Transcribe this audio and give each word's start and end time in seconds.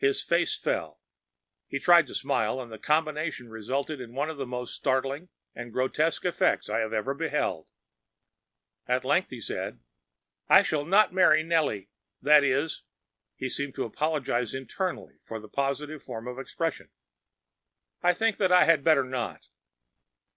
‚ÄĚ 0.00 0.06
His 0.06 0.22
face 0.22 0.56
fell. 0.56 1.00
He 1.66 1.80
tried 1.80 2.06
to 2.06 2.14
smile, 2.14 2.60
and 2.60 2.70
the 2.70 2.78
combination 2.78 3.48
resulted 3.50 4.00
in 4.00 4.14
one 4.14 4.30
of 4.30 4.36
the 4.36 4.46
most 4.46 4.76
startling 4.76 5.28
and 5.56 5.72
grotesque 5.72 6.24
effects 6.24 6.70
I 6.70 6.82
ever 6.82 7.14
beheld. 7.14 7.72
At 8.86 9.04
length 9.04 9.30
he 9.30 9.40
said,‚ÄĒ 9.40 9.80
“I 10.48 10.62
shall 10.62 10.84
not 10.84 11.12
marry 11.12 11.42
Nellie,‚ÄĒthat 11.42 12.44
is,‚ÄĚ‚ÄĒhe 12.62 13.50
seemed 13.50 13.74
to 13.74 13.82
apologize 13.84 14.54
internally 14.54 15.18
for 15.20 15.40
the 15.40 15.48
positive 15.48 16.00
form 16.00 16.28
of 16.28 16.38
expression,‚ÄĒ‚ÄúI 16.38 18.16
think 18.16 18.36
that 18.36 18.52
I 18.52 18.66
had 18.66 18.84
better 18.84 19.02
not. 19.02 19.46